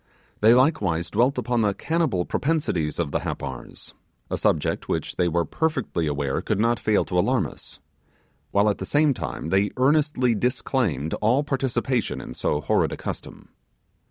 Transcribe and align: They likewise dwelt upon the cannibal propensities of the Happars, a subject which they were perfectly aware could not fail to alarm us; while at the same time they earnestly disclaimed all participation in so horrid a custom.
They 0.39 0.55
likewise 0.55 1.11
dwelt 1.11 1.37
upon 1.37 1.61
the 1.61 1.75
cannibal 1.75 2.25
propensities 2.25 2.97
of 2.97 3.11
the 3.11 3.19
Happars, 3.19 3.93
a 4.31 4.37
subject 4.39 4.89
which 4.89 5.15
they 5.15 5.27
were 5.27 5.45
perfectly 5.45 6.07
aware 6.07 6.41
could 6.41 6.59
not 6.59 6.79
fail 6.79 7.05
to 7.05 7.19
alarm 7.19 7.45
us; 7.45 7.79
while 8.49 8.67
at 8.67 8.79
the 8.79 8.85
same 8.87 9.13
time 9.13 9.49
they 9.49 9.69
earnestly 9.77 10.33
disclaimed 10.33 11.13
all 11.21 11.43
participation 11.43 12.19
in 12.19 12.33
so 12.33 12.61
horrid 12.61 12.91
a 12.91 12.97
custom. 12.97 13.49